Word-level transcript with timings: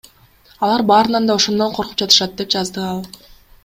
Алар 0.67 0.85
баарынан 0.93 1.29
да 1.31 1.37
ошондон 1.41 1.77
коркуп 1.79 2.03
жатышат,— 2.03 2.35
деп 2.43 2.53
жазды 2.57 2.87
ал. 2.91 3.09